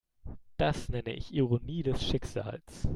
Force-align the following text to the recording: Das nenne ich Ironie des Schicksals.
Das 0.57 0.89
nenne 0.89 1.13
ich 1.13 1.31
Ironie 1.31 1.83
des 1.83 2.03
Schicksals. 2.03 2.87